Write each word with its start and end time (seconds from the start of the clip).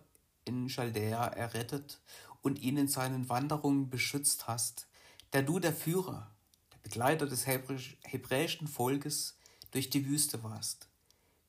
in 0.47 0.67
Chaldea 0.67 1.27
errettet 1.27 1.99
und 2.41 2.59
ihn 2.59 2.77
in 2.77 2.87
seinen 2.87 3.29
Wanderungen 3.29 3.89
beschützt 3.89 4.47
hast, 4.47 4.87
der 5.33 5.43
du 5.43 5.59
der 5.59 5.73
Führer, 5.73 6.31
der 6.73 6.77
Begleiter 6.79 7.27
des 7.27 7.45
hebräischen 7.45 8.67
Volkes 8.67 9.37
durch 9.71 9.89
die 9.89 10.05
Wüste 10.05 10.43
warst. 10.43 10.87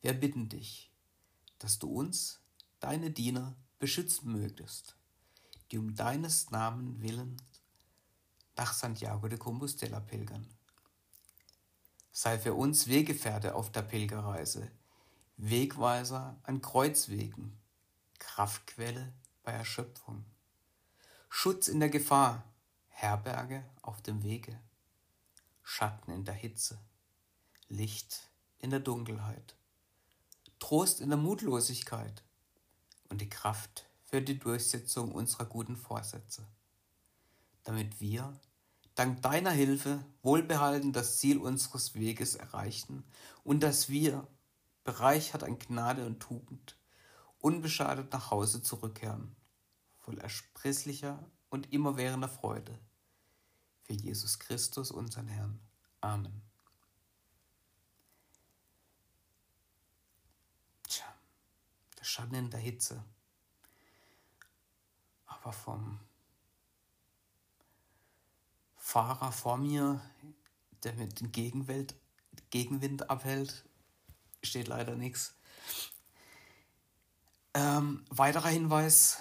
Wir 0.00 0.12
bitten 0.12 0.48
dich, 0.48 0.90
dass 1.58 1.78
du 1.78 1.88
uns, 1.88 2.40
deine 2.80 3.10
Diener, 3.10 3.54
beschützen 3.78 4.32
mögest, 4.32 4.96
die 5.70 5.78
um 5.78 5.94
deines 5.94 6.50
Namen 6.50 7.00
willen 7.00 7.36
nach 8.56 8.72
Santiago 8.72 9.28
de 9.28 9.38
Compostela 9.38 10.00
pilgern. 10.00 10.46
Sei 12.10 12.38
für 12.38 12.54
uns 12.54 12.88
Wegefährte 12.88 13.54
auf 13.54 13.70
der 13.70 13.82
Pilgerreise, 13.82 14.68
Wegweiser 15.36 16.36
an 16.42 16.60
Kreuzwegen, 16.60 17.56
Kraftquelle 18.18 19.12
bei 19.42 19.52
Erschöpfung, 19.52 20.24
Schutz 21.28 21.68
in 21.68 21.80
der 21.80 21.88
Gefahr, 21.88 22.44
Herberge 22.88 23.64
auf 23.82 24.02
dem 24.02 24.22
Wege, 24.22 24.58
Schatten 25.62 26.10
in 26.12 26.24
der 26.24 26.34
Hitze, 26.34 26.78
Licht 27.68 28.28
in 28.58 28.70
der 28.70 28.80
Dunkelheit, 28.80 29.54
Trost 30.58 31.00
in 31.00 31.10
der 31.10 31.18
Mutlosigkeit. 31.18 32.22
Und 33.08 33.20
die 33.20 33.28
Kraft 33.30 33.88
für 34.04 34.20
die 34.20 34.38
Durchsetzung 34.38 35.12
unserer 35.12 35.44
guten 35.44 35.76
Vorsätze, 35.76 36.46
damit 37.64 38.00
wir 38.00 38.38
dank 38.94 39.22
deiner 39.22 39.50
Hilfe 39.50 40.04
wohlbehalten 40.22 40.92
das 40.92 41.18
Ziel 41.18 41.38
unseres 41.38 41.94
Weges 41.94 42.34
erreichen 42.34 43.04
und 43.44 43.62
dass 43.62 43.88
wir, 43.88 44.26
bereichert 44.84 45.44
an 45.44 45.58
Gnade 45.58 46.06
und 46.06 46.20
Tugend, 46.20 46.77
unbeschadet 47.40 48.12
nach 48.12 48.30
Hause 48.30 48.62
zurückkehren, 48.62 49.34
voll 49.98 50.18
ersprießlicher 50.18 51.24
und 51.50 51.72
immerwährender 51.72 52.28
Freude. 52.28 52.78
Für 53.84 53.94
Jesus 53.94 54.38
Christus, 54.38 54.90
unseren 54.90 55.28
Herrn. 55.28 55.58
Amen. 56.00 56.42
Tja, 60.82 61.06
der 61.98 62.04
Schatten 62.04 62.34
in 62.34 62.50
der 62.50 62.60
Hitze. 62.60 63.02
Aber 65.26 65.52
vom 65.52 66.00
Fahrer 68.76 69.32
vor 69.32 69.56
mir, 69.56 70.00
der 70.82 70.94
mit 70.94 71.20
dem 71.20 71.32
Gegenwind 71.32 73.10
abhält, 73.10 73.64
steht 74.42 74.68
leider 74.68 74.96
nichts. 74.96 75.34
Ähm, 77.58 78.04
weiterer 78.08 78.50
Hinweis, 78.50 79.18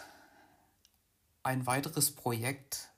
ein 1.42 1.66
weiteres 1.66 2.14
Projekt 2.14 2.90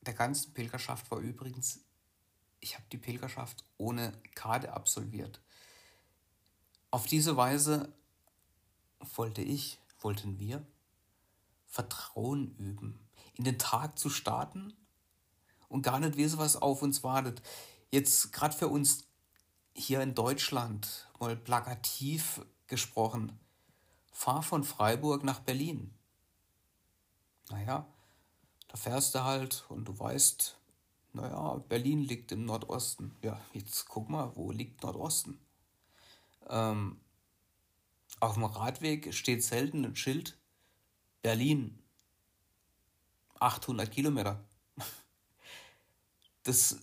der 0.00 0.14
ganzen 0.14 0.54
Pilgerschaft 0.54 1.10
war 1.10 1.18
übrigens, 1.18 1.80
ich 2.60 2.72
habe 2.76 2.86
die 2.90 2.96
Pilgerschaft 2.96 3.62
ohne 3.76 4.10
Karte 4.34 4.72
absolviert. 4.72 5.42
Auf 6.90 7.04
diese 7.04 7.36
Weise 7.36 7.92
wollte 9.16 9.42
ich, 9.42 9.80
wollten 10.00 10.38
wir 10.38 10.66
Vertrauen 11.66 12.56
üben, 12.56 13.06
in 13.34 13.44
den 13.44 13.58
Tag 13.58 13.98
zu 13.98 14.08
starten 14.08 14.72
und 15.68 15.82
gar 15.82 16.00
nicht 16.00 16.16
wissen, 16.16 16.38
was 16.38 16.56
auf 16.56 16.80
uns 16.80 17.04
wartet. 17.04 17.42
Jetzt 17.90 18.32
gerade 18.32 18.56
für 18.56 18.68
uns 18.68 19.04
hier 19.74 20.00
in 20.00 20.14
Deutschland 20.14 21.06
mal 21.20 21.36
plakativ 21.36 22.40
gesprochen, 22.66 23.38
fahr 24.18 24.42
von 24.42 24.64
Freiburg 24.64 25.22
nach 25.22 25.38
Berlin. 25.38 25.94
Naja, 27.50 27.86
da 28.66 28.76
fährst 28.76 29.14
du 29.14 29.22
halt 29.22 29.64
und 29.68 29.84
du 29.84 29.96
weißt, 29.96 30.58
naja, 31.12 31.62
Berlin 31.68 32.00
liegt 32.00 32.32
im 32.32 32.44
Nordosten. 32.44 33.14
Ja, 33.22 33.40
jetzt 33.52 33.86
guck 33.86 34.08
mal, 34.08 34.34
wo 34.34 34.50
liegt 34.50 34.82
Nordosten? 34.82 35.38
Ähm, 36.48 37.00
auf 38.18 38.34
dem 38.34 38.44
Radweg 38.44 39.14
steht 39.14 39.44
selten 39.44 39.84
ein 39.84 39.94
Schild 39.94 40.36
Berlin 41.22 41.78
800 43.38 43.88
Kilometer 43.88 44.44
das 46.42 46.78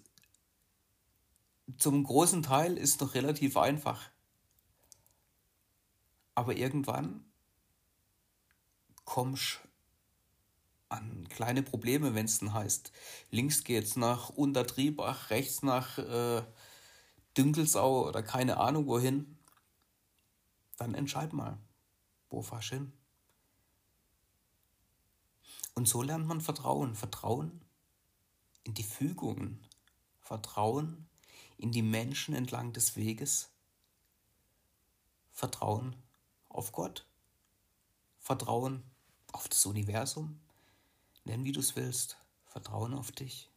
zum 1.78 2.04
großen 2.04 2.44
Teil 2.44 2.78
ist 2.78 3.02
noch 3.02 3.14
relativ 3.14 3.58
einfach. 3.58 4.10
Aber 6.36 6.56
irgendwann 6.56 7.26
kommst 9.06 9.60
an 10.90 11.28
kleine 11.30 11.64
Probleme, 11.64 12.14
wenn 12.14 12.26
es 12.26 12.40
dann 12.40 12.54
heißt, 12.54 12.92
links 13.32 13.64
geht's 13.64 13.96
nach 13.96 14.30
Untertriebach, 14.30 15.30
rechts 15.30 15.64
nach 15.64 15.98
äh, 15.98 16.44
Dünkelsau 17.38 18.08
oder 18.08 18.22
keine 18.22 18.58
Ahnung 18.58 18.88
wohin. 18.88 19.38
Dann 20.78 20.94
entscheid 20.94 21.34
mal, 21.34 21.58
wo 22.30 22.42
fahrst 22.42 22.70
hin? 22.70 22.94
Und 25.74 25.88
so 25.88 26.02
lernt 26.02 26.28
man 26.28 26.42
Vertrauen. 26.42 26.96
Vertrauen 26.96 27.62
in 28.64 28.74
die 28.74 28.84
Fügungen, 28.84 29.64
Vertrauen 30.20 31.08
in 31.58 31.72
die 31.72 31.82
Menschen 31.82 32.34
entlang 32.36 32.74
des 32.74 32.96
Weges, 32.96 33.50
Vertrauen 35.32 35.96
auf 36.56 36.72
Gott, 36.72 37.06
Vertrauen 38.20 38.84
auf 39.32 39.48
das 39.48 39.66
Universum, 39.66 40.40
nenn 41.26 41.44
wie 41.44 41.52
du 41.52 41.60
es 41.60 41.76
willst, 41.76 42.18
Vertrauen 42.46 42.94
auf 42.94 43.12
dich. 43.12 43.50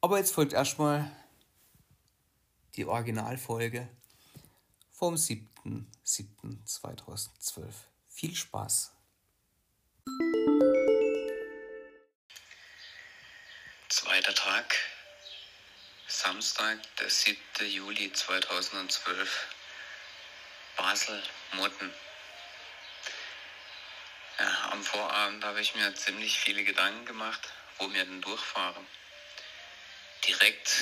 Aber 0.00 0.18
jetzt 0.18 0.32
folgt 0.32 0.52
erstmal 0.52 1.10
die 2.74 2.84
Originalfolge 2.86 3.88
vom 4.90 5.14
7.7.2012. 5.14 7.72
Viel 8.08 8.34
Spaß! 8.34 8.92
Zweiter 13.88 14.34
Tag, 14.34 14.74
Samstag, 16.06 16.78
der 16.96 17.10
7. 17.10 17.38
Juli 17.68 18.12
2012. 18.12 19.51
Basel-Motten. 20.82 21.94
Ja, 24.40 24.70
am 24.72 24.82
Vorabend 24.82 25.44
habe 25.44 25.60
ich 25.60 25.76
mir 25.76 25.94
ziemlich 25.94 26.40
viele 26.40 26.64
Gedanken 26.64 27.06
gemacht, 27.06 27.52
wo 27.78 27.92
wir 27.92 28.04
denn 28.04 28.20
durchfahren. 28.20 28.84
Direkt 30.26 30.74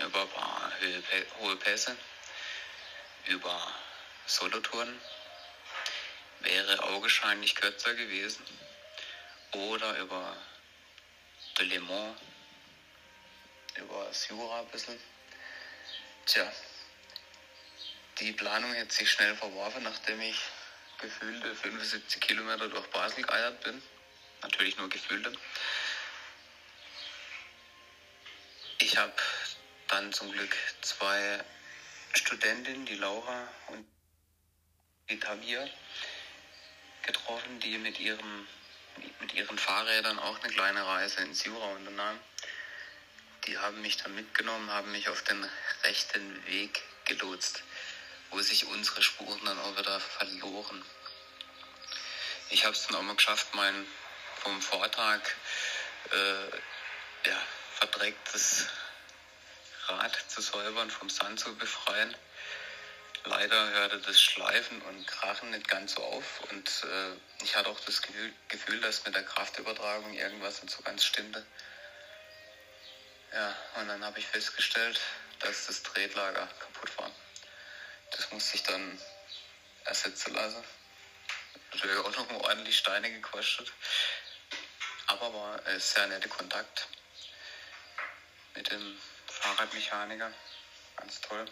über 0.00 0.22
ein 0.22 0.28
paar 0.30 0.72
hohe 1.40 1.56
Pässe, 1.56 1.96
über 3.26 3.74
Solotouren 4.26 5.00
wäre 6.38 6.80
augenscheinlich 6.84 7.56
kürzer 7.56 7.94
gewesen 7.94 8.46
oder 9.54 9.98
über 9.98 10.36
de 11.58 11.66
Le 11.66 11.80
Mans, 11.80 12.20
über 13.74 14.04
das 14.04 14.28
Jura 14.28 14.60
ein 14.60 14.68
bisschen. 14.68 15.00
Tja, 16.26 16.52
die 18.20 18.32
Planung 18.32 18.72
hätte 18.72 18.94
sich 18.94 19.10
schnell 19.10 19.34
verworfen, 19.36 19.82
nachdem 19.82 20.20
ich 20.20 20.40
gefühlte 21.00 21.54
75 21.54 22.20
Kilometer 22.20 22.68
durch 22.68 22.86
Basel 22.88 23.22
geeiert 23.22 23.62
bin. 23.62 23.80
Natürlich 24.42 24.76
nur 24.76 24.88
gefühlte. 24.88 25.32
Ich 28.78 28.96
habe 28.96 29.12
dann 29.88 30.12
zum 30.12 30.32
Glück 30.32 30.56
zwei 30.80 31.44
Studentinnen, 32.14 32.86
die 32.86 32.96
Laura 32.96 33.48
und 33.68 33.86
die 35.08 35.18
Tavia, 35.18 35.68
getroffen, 37.02 37.60
die 37.60 37.78
mit, 37.78 37.98
ihrem, 37.98 38.46
mit 39.20 39.34
ihren 39.34 39.58
Fahrrädern 39.58 40.18
auch 40.18 40.38
eine 40.40 40.52
kleine 40.52 40.86
Reise 40.86 41.22
ins 41.22 41.44
Jura 41.44 41.66
unternahmen. 41.66 42.20
Die 43.46 43.56
haben 43.56 43.80
mich 43.80 43.96
dann 43.96 44.14
mitgenommen, 44.14 44.70
haben 44.70 44.92
mich 44.92 45.08
auf 45.08 45.22
den 45.22 45.48
rechten 45.84 46.46
Weg 46.46 46.82
gelotst 47.06 47.62
wo 48.30 48.40
sich 48.40 48.66
unsere 48.66 49.02
Spuren 49.02 49.44
dann 49.44 49.58
auch 49.60 49.76
wieder 49.76 50.00
verloren. 50.00 50.84
Ich 52.50 52.64
habe 52.64 52.74
es 52.74 52.86
dann 52.86 52.96
auch 52.96 53.02
mal 53.02 53.16
geschafft, 53.16 53.54
mein 53.54 53.86
vom 54.42 54.62
Vortag 54.62 55.20
äh, 56.10 57.28
ja, 57.28 57.42
verdrecktes 57.74 58.68
Rad 59.86 60.16
zu 60.28 60.40
säubern, 60.40 60.90
vom 60.90 61.10
Sand 61.10 61.40
zu 61.40 61.54
befreien. 61.56 62.16
Leider 63.24 63.70
hörte 63.70 63.98
das 63.98 64.20
Schleifen 64.20 64.80
und 64.82 65.06
Krachen 65.06 65.50
nicht 65.50 65.68
ganz 65.68 65.94
so 65.94 66.02
auf 66.02 66.40
und 66.50 66.68
äh, 66.84 67.44
ich 67.44 67.56
hatte 67.56 67.68
auch 67.68 67.80
das 67.80 68.00
Gefühl, 68.48 68.80
dass 68.80 69.04
mit 69.04 69.14
der 69.14 69.24
Kraftübertragung 69.24 70.14
irgendwas 70.14 70.62
nicht 70.62 70.74
so 70.74 70.82
ganz 70.82 71.04
stimmte. 71.04 71.44
Ja, 73.32 73.54
und 73.74 73.88
dann 73.88 74.04
habe 74.04 74.18
ich 74.18 74.26
festgestellt, 74.26 74.98
dass 75.40 75.66
das 75.66 75.82
Tretlager 75.82 76.48
kaputt 76.60 76.96
war. 76.98 77.10
Das 78.10 78.30
musste 78.30 78.56
ich 78.56 78.62
dann 78.62 79.00
ersetzen 79.84 80.34
lassen. 80.34 80.64
Natürlich 81.72 81.98
auch 81.98 82.16
noch 82.16 82.30
ordentlich 82.44 82.78
Steine 82.78 83.10
gekostet. 83.10 83.72
Aber 85.06 85.32
war 85.32 85.66
ein 85.66 85.80
sehr 85.80 86.06
netter 86.06 86.28
Kontakt 86.28 86.88
mit 88.54 88.70
dem 88.70 89.00
Fahrradmechaniker. 89.26 90.32
Ganz 90.96 91.20
toll. 91.20 91.44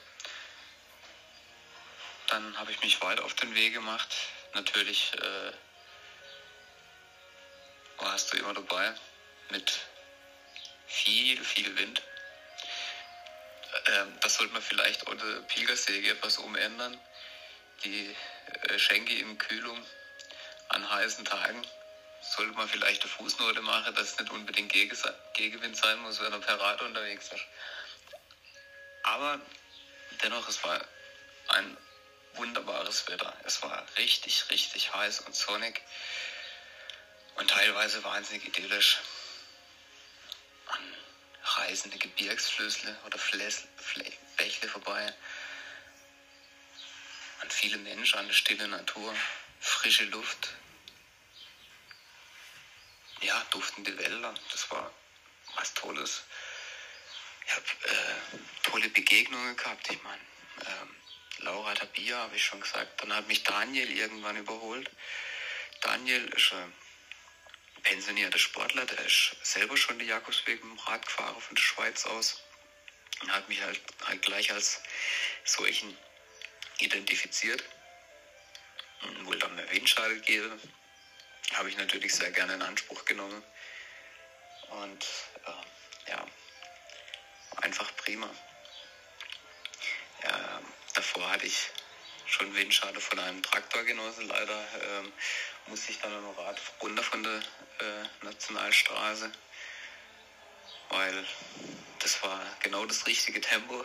Dann 2.28 2.58
habe 2.58 2.72
ich 2.72 2.80
mich 2.82 3.00
weiter 3.00 3.24
auf 3.24 3.34
den 3.34 3.54
Weg 3.54 3.74
gemacht. 3.74 4.14
Natürlich 4.54 5.12
äh, 5.14 5.52
warst 7.98 8.32
du 8.32 8.38
immer 8.38 8.54
dabei 8.54 8.94
mit 9.50 9.80
viel, 10.86 11.42
viel 11.44 11.76
Wind. 11.76 12.02
Ähm, 13.86 14.18
das 14.20 14.36
sollte 14.36 14.52
man 14.52 14.62
vielleicht 14.62 15.06
unter 15.06 15.40
Pilgersäge 15.42 16.10
etwas 16.10 16.38
umändern. 16.38 16.98
Die 17.84 18.14
äh, 18.62 18.78
Schenke 18.78 19.14
in 19.14 19.38
Kühlung 19.38 19.84
an 20.68 20.90
heißen 20.90 21.24
Tagen 21.24 21.62
sollte 22.22 22.52
man 22.52 22.68
vielleicht 22.68 23.02
eine 23.02 23.10
Fußnote 23.10 23.62
machen, 23.62 23.94
dass 23.94 24.12
es 24.12 24.18
nicht 24.18 24.32
unbedingt 24.32 24.72
Gegenwind 24.72 25.76
sein 25.76 25.98
muss, 26.00 26.20
wenn 26.20 26.30
man 26.30 26.40
per 26.40 26.58
Rad 26.58 26.82
unterwegs 26.82 27.30
ist. 27.32 27.44
Aber 29.04 29.40
dennoch, 30.22 30.48
es 30.48 30.62
war 30.64 30.84
ein 31.48 31.76
wunderbares 32.34 33.06
Wetter. 33.08 33.32
Es 33.44 33.62
war 33.62 33.86
richtig, 33.96 34.50
richtig 34.50 34.92
heiß 34.92 35.20
und 35.20 35.34
sonnig 35.34 35.80
und 37.36 37.48
teilweise 37.48 38.02
wahnsinnig 38.02 38.46
idyllisch. 38.46 38.98
An 41.56 41.62
reißende 41.62 41.98
Gebirgsflüsse 41.98 42.96
oder 43.06 43.18
Bächle 44.36 44.68
vorbei. 44.68 45.14
An 47.40 47.50
viele 47.50 47.78
Menschen, 47.78 48.18
an 48.18 48.24
eine 48.26 48.34
stille 48.34 48.68
Natur, 48.68 49.14
frische 49.60 50.04
Luft. 50.04 50.48
Ja, 53.20 53.44
duftende 53.50 53.96
Wälder. 53.98 54.34
Das 54.52 54.70
war 54.70 54.92
was 55.54 55.72
Tolles. 55.74 56.24
Ich 57.46 57.52
habe 57.52 57.64
äh, 57.84 58.38
tolle 58.70 58.88
Begegnungen 58.90 59.56
gehabt. 59.56 59.90
Ich 59.90 60.02
meine, 60.02 60.22
äh, 60.60 61.42
Laura 61.42 61.74
Tabia 61.74 62.18
habe 62.18 62.36
ich 62.36 62.44
schon 62.44 62.60
gesagt. 62.60 63.00
Dann 63.02 63.14
hat 63.14 63.28
mich 63.28 63.42
Daniel 63.44 63.90
irgendwann 63.90 64.36
überholt. 64.36 64.90
Daniel 65.80 66.26
ist 66.28 66.52
ein 66.52 66.72
pensionierter 67.86 68.38
Sportler, 68.38 68.84
der 68.84 68.98
ist 69.06 69.36
selber 69.42 69.76
schon 69.76 69.98
die 70.00 70.06
Jakobsweg 70.06 70.62
mit 70.64 70.72
dem 70.72 70.78
Rad 70.86 71.06
gefahren 71.06 71.40
von 71.40 71.54
der 71.54 71.62
Schweiz 71.62 72.04
aus 72.04 72.42
und 73.22 73.32
hat 73.32 73.48
mich 73.48 73.62
halt, 73.62 73.80
halt 74.04 74.22
gleich 74.22 74.50
als 74.52 74.82
solchen 75.44 75.96
identifiziert 76.80 77.62
und 79.02 79.26
wollte 79.26 79.46
dann 79.46 79.54
mir 79.54 79.70
Windschadel 79.70 80.20
geben. 80.20 80.60
Habe 81.54 81.68
ich 81.70 81.76
natürlich 81.76 82.12
sehr 82.12 82.32
gerne 82.32 82.54
in 82.54 82.62
Anspruch 82.62 83.04
genommen. 83.04 83.42
Und 84.68 85.06
äh, 85.46 86.10
ja, 86.10 86.26
einfach 87.58 87.94
prima. 87.98 88.28
Ja, 90.24 90.60
davor 90.94 91.30
hatte 91.30 91.46
ich 91.46 91.70
schon 92.26 92.52
Windschade 92.56 93.00
von 93.00 93.20
einem 93.20 93.42
Traktor 93.44 93.84
genossen. 93.84 94.26
Leider 94.26 94.66
ähm, 94.82 95.12
musste 95.66 95.92
ich 95.92 96.00
dann 96.00 96.22
noch 96.22 96.38
Rad 96.38 96.60
runter 96.80 97.02
von 97.02 97.22
der 97.22 97.32
äh, 97.32 98.08
Nationalstraße, 98.22 99.30
weil 100.90 101.26
das 101.98 102.22
war 102.22 102.40
genau 102.62 102.86
das 102.86 103.06
richtige 103.06 103.40
Tempo. 103.40 103.84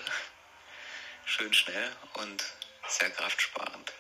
Schön 1.26 1.54
schnell 1.54 1.92
und 2.14 2.44
sehr 2.88 3.10
kraftsparend. 3.12 3.94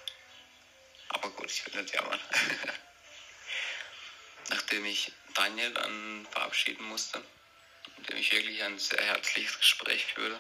Aber 1.10 1.30
gut, 1.32 1.50
ich 1.50 1.66
will 1.66 1.82
nicht 1.82 1.94
jammern. 1.94 2.20
Nachdem 4.50 4.86
ich 4.86 5.12
Daniel 5.34 5.74
dann 5.74 6.28
verabschieden 6.32 6.86
musste, 6.86 7.24
mit 7.98 8.10
dem 8.10 8.18
ich 8.18 8.32
wirklich 8.32 8.62
ein 8.64 8.78
sehr 8.80 9.02
herzliches 9.02 9.60
Gespräch 9.60 10.06
führte, 10.06 10.40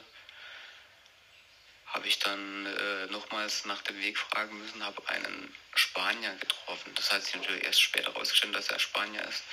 habe 1.91 2.07
ich 2.07 2.19
dann 2.19 2.65
äh, 2.65 3.07
nochmals 3.07 3.65
nach 3.65 3.81
dem 3.81 4.01
Weg 4.01 4.17
fragen 4.17 4.57
müssen, 4.57 4.83
habe 4.83 5.07
einen 5.09 5.53
Spanier 5.75 6.33
getroffen. 6.35 6.95
Das 6.95 7.11
hat 7.11 7.23
sich 7.23 7.35
natürlich 7.35 7.65
erst 7.65 7.81
später 7.81 8.13
herausgestellt, 8.13 8.55
dass 8.55 8.69
er 8.69 8.79
Spanier 8.79 9.21
ist. 9.23 9.43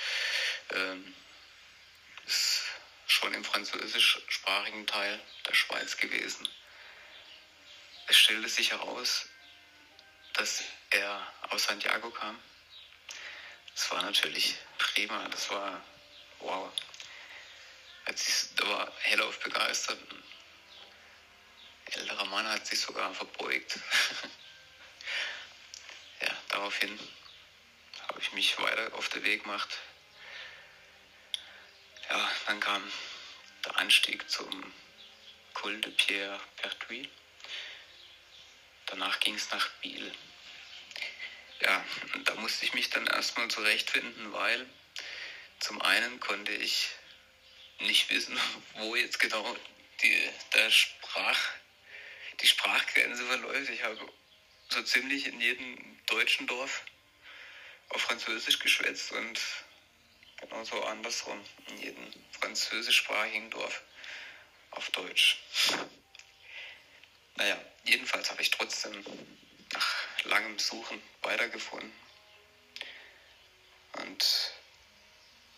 Ähm, 0.71 1.15
ist 2.25 2.63
schon 3.07 3.33
im 3.33 3.43
französischsprachigen 3.43 4.87
Teil 4.87 5.19
der 5.47 5.53
Schweiz 5.53 5.97
gewesen. 5.97 6.47
Es 8.07 8.17
stellte 8.17 8.47
sich 8.47 8.71
heraus, 8.71 9.25
dass 10.33 10.63
er 10.91 11.33
aus 11.49 11.65
Santiago 11.65 12.09
kam. 12.09 12.41
Das 13.75 13.91
war 13.91 14.01
natürlich 14.01 14.55
prima, 14.77 15.27
das 15.29 15.49
war 15.49 15.83
wow. 16.39 16.71
Er 18.05 18.67
war 18.67 18.91
hellauf 19.01 19.39
begeistert 19.39 19.99
älterer 21.95 22.25
Mann 22.25 22.47
hat 22.47 22.65
sich 22.65 22.79
sogar 22.79 23.13
verbeugt. 23.13 23.79
ja, 26.21 26.37
daraufhin 26.49 26.99
habe 28.07 28.19
ich 28.19 28.31
mich 28.33 28.57
weiter 28.59 28.93
auf 28.95 29.09
den 29.09 29.23
Weg 29.23 29.43
gemacht. 29.43 29.77
Ja, 32.09 32.31
dann 32.47 32.59
kam 32.59 32.91
der 33.65 33.77
Anstieg 33.77 34.29
zum 34.29 34.73
Col 35.53 35.79
de 35.81 35.91
Pierre 35.91 36.39
Pertuis. 36.57 37.07
Danach 38.87 39.19
ging 39.19 39.35
es 39.35 39.51
nach 39.51 39.69
Biel. 39.81 40.11
Ja, 41.61 41.85
da 42.23 42.35
musste 42.35 42.65
ich 42.65 42.73
mich 42.73 42.89
dann 42.89 43.05
erstmal 43.05 43.49
zurechtfinden, 43.49 44.31
weil 44.33 44.65
zum 45.59 45.81
einen 45.81 46.19
konnte 46.19 46.53
ich 46.53 46.89
nicht 47.79 48.09
wissen, 48.09 48.39
wo 48.75 48.95
jetzt 48.95 49.19
genau 49.19 49.55
die, 50.01 50.29
der 50.53 50.71
Sprach, 50.71 51.39
die 52.41 52.47
Sprachgrenze 52.47 53.25
verläuft. 53.25 53.69
Ich 53.69 53.83
habe 53.83 53.97
so 54.69 54.83
ziemlich 54.83 55.27
in 55.27 55.39
jedem 55.41 55.99
deutschen 56.07 56.47
Dorf 56.47 56.83
auf 57.89 58.01
Französisch 58.01 58.59
geschwätzt 58.59 59.11
und 59.11 59.39
genauso 60.37 60.83
andersrum 60.83 61.43
in 61.67 61.77
jedem 61.79 62.13
französischsprachigen 62.39 63.49
Dorf 63.49 63.81
auf 64.71 64.89
Deutsch. 64.91 65.39
Naja, 67.35 67.59
jedenfalls 67.83 68.29
habe 68.29 68.41
ich 68.41 68.51
trotzdem 68.51 69.03
nach 69.73 69.95
langem 70.23 70.59
Suchen 70.59 71.01
weitergefunden. 71.21 71.91
Und 73.93 74.53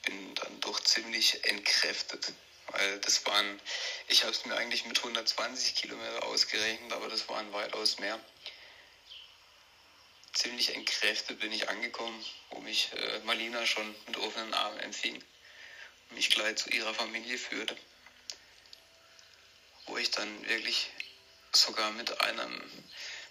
bin 0.04 0.36
dann 0.36 0.60
doch 0.62 0.80
ziemlich 0.80 1.44
entkräftet. 1.46 2.34
Weil 2.72 3.00
das 3.00 3.26
waren, 3.26 3.62
ich 4.08 4.24
habe 4.24 4.32
es 4.32 4.46
mir 4.46 4.56
eigentlich 4.56 4.86
mit 4.86 4.98
120 4.98 5.76
Kilometer 5.76 6.24
ausgerechnet, 6.24 6.94
aber 6.94 7.08
das 7.10 7.28
waren 7.28 7.52
weitaus 7.54 8.00
mehr. 8.00 8.20
Ziemlich 10.34 10.74
entkräftet 10.74 11.40
bin 11.40 11.52
ich 11.52 11.68
angekommen, 11.68 12.26
wo 12.50 12.60
mich 12.62 12.90
äh, 12.94 13.20
Marlina 13.20 13.66
schon 13.66 13.94
mit 14.08 14.18
offenen 14.18 14.54
Armen 14.54 14.80
empfing 14.80 15.16
und 15.16 16.16
mich 16.16 16.30
gleich 16.30 16.56
zu 16.56 16.70
ihrer 16.70 16.94
Familie 16.94 17.38
führte. 17.38 17.76
Wo 19.88 19.98
ich 19.98 20.12
dann 20.12 20.48
wirklich 20.48 20.90
sogar 21.52 21.92
mit 21.92 22.22
einem, 22.22 22.72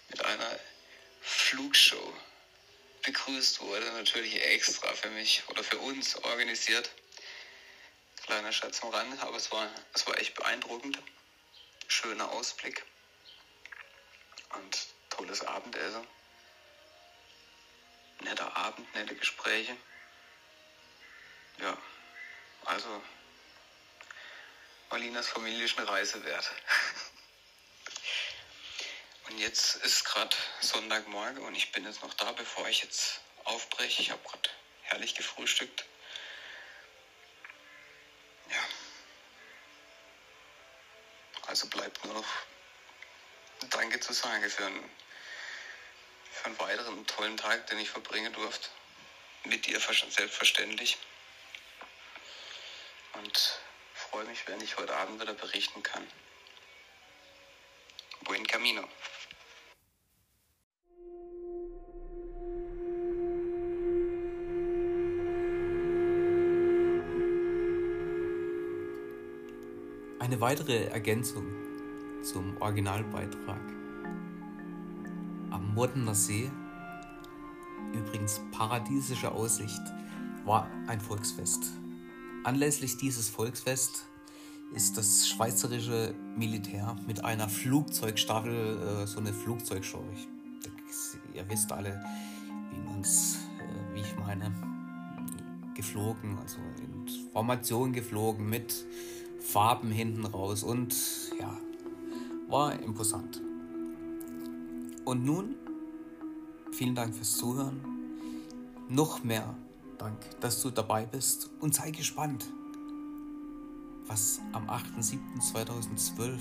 mit 0.09 0.23
einer 0.23 0.59
Flugshow 1.21 2.13
begrüßt 3.03 3.61
wurde, 3.61 3.85
natürlich 3.93 4.43
extra 4.43 4.93
für 4.93 5.09
mich 5.09 5.41
oder 5.47 5.63
für 5.63 5.79
uns 5.79 6.15
organisiert. 6.17 6.89
Kleiner 8.31 8.53
Schatz 8.53 8.81
am 8.81 8.89
Rand, 8.91 9.21
aber 9.21 9.35
es 9.35 9.51
war, 9.51 9.69
es 9.93 10.07
war 10.07 10.17
echt 10.17 10.33
beeindruckend. 10.35 10.97
Schöner 11.89 12.31
Ausblick 12.31 12.81
und 14.51 14.87
tolles 15.09 15.41
Abendessen. 15.41 16.07
Netter 18.21 18.55
Abend, 18.55 18.95
nette 18.95 19.15
Gespräche. 19.15 19.75
Ja, 21.57 21.77
also 22.63 23.03
Marlinas 24.91 25.27
Familie 25.27 25.65
ist 25.65 25.77
eine 25.77 25.89
Reise 25.89 26.23
wert. 26.23 26.49
Und 29.27 29.39
jetzt 29.39 29.75
ist 29.75 30.05
gerade 30.05 30.35
Sonntagmorgen 30.61 31.43
und 31.43 31.55
ich 31.55 31.71
bin 31.71 31.85
jetzt 31.85 32.01
noch 32.01 32.13
da, 32.15 32.31
bevor 32.33 32.67
ich 32.67 32.81
jetzt 32.81 33.21
aufbreche. 33.45 34.01
Ich 34.01 34.11
habe 34.11 34.21
gerade 34.23 34.49
herrlich 34.83 35.15
gefrühstückt. 35.15 35.85
Also 41.51 41.67
bleibt 41.67 42.01
nur 42.05 42.13
noch 42.13 42.25
Danke 43.71 43.99
zu 43.99 44.13
sagen 44.13 44.49
für 44.49 44.65
einen, 44.65 44.89
für 46.31 46.45
einen 46.45 46.59
weiteren 46.59 47.05
tollen 47.07 47.35
Tag, 47.35 47.67
den 47.67 47.77
ich 47.77 47.89
verbringen 47.89 48.31
durfte. 48.31 48.69
Mit 49.43 49.65
dir 49.65 49.81
selbstverständlich. 49.81 50.97
Und 53.15 53.59
freue 53.93 54.23
mich, 54.23 54.47
wenn 54.47 54.61
ich 54.61 54.77
heute 54.77 54.95
Abend 54.95 55.19
wieder 55.19 55.33
berichten 55.33 55.83
kann. 55.83 56.09
Buen 58.21 58.47
Camino. 58.47 58.87
Eine 70.41 70.57
weitere 70.57 70.85
Ergänzung 70.85 71.45
zum 72.23 72.57
Originalbeitrag. 72.59 73.61
Am 75.51 75.75
Mordener 75.75 76.15
See, 76.15 76.49
übrigens 77.93 78.41
paradiesische 78.51 79.31
Aussicht, 79.31 79.81
war 80.43 80.67
ein 80.87 80.99
Volksfest. 80.99 81.63
Anlässlich 82.43 82.97
dieses 82.97 83.29
Volksfest 83.29 84.07
ist 84.73 84.97
das 84.97 85.29
schweizerische 85.29 86.15
Militär 86.35 86.95
mit 87.05 87.23
einer 87.23 87.47
Flugzeugstaffel 87.47 88.79
äh, 88.79 89.05
so 89.05 89.19
eine 89.19 89.33
Flugzeugschau. 89.33 90.03
ihr 91.35 91.47
wisst 91.49 91.71
alle, 91.71 92.03
wie 92.71 92.79
man 92.79 93.01
es, 93.01 93.37
äh, 93.59 93.93
wie 93.95 94.01
ich 94.01 94.17
meine, 94.17 94.51
geflogen, 95.75 96.39
also 96.39 96.57
in 96.81 97.29
Formation 97.31 97.93
geflogen 97.93 98.49
mit 98.49 98.87
Farben 99.41 99.91
hinten 99.91 100.25
raus 100.25 100.63
und 100.63 100.95
ja, 101.39 101.57
war 102.47 102.79
imposant. 102.79 103.41
Und 105.03 105.25
nun, 105.25 105.55
vielen 106.71 106.95
Dank 106.95 107.15
fürs 107.15 107.35
Zuhören. 107.37 107.81
Noch 108.87 109.23
mehr 109.23 109.55
Dank, 109.97 110.17
dass 110.39 110.61
du 110.61 110.69
dabei 110.69 111.05
bist 111.05 111.49
und 111.59 111.73
sei 111.73 111.91
gespannt, 111.91 112.45
was 114.07 114.39
am 114.51 114.69
8.7.2012 114.69 116.37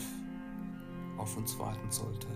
auf 1.17 1.37
uns 1.37 1.59
warten 1.59 1.91
sollte. 1.91 2.27